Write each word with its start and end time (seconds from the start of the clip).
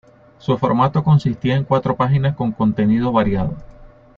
Su 0.39 0.57
formato 0.57 1.03
consistía 1.03 1.55
en 1.55 1.63
cuatro 1.63 1.95
páginas 1.95 2.35
con 2.35 2.53
contenido 2.53 3.11
variado. 3.11 3.53